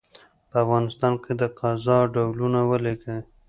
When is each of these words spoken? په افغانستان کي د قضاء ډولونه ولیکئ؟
په 0.49 0.55
افغانستان 0.63 1.13
کي 1.23 1.31
د 1.41 1.43
قضاء 1.59 2.03
ډولونه 2.13 2.59
ولیکئ؟ 2.71 3.19